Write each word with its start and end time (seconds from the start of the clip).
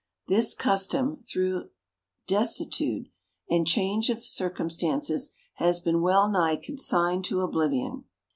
This 0.27 0.55
custom, 0.55 1.17
through 1.17 1.69
desuetude, 2.27 3.09
and 3.51 3.67
change 3.67 4.09
of 4.09 4.25
circumstances, 4.25 5.29
has 5.57 5.79
been 5.79 6.01
well 6.01 6.27
nigh 6.27 6.55
consigned 6.55 7.23
to 7.25 7.41
oblivion. 7.41 8.05